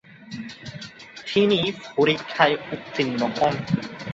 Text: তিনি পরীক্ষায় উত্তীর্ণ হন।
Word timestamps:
তিনি 1.27 1.59
পরীক্ষায় 1.95 2.55
উত্তীর্ণ 2.73 3.21
হন। 3.35 3.53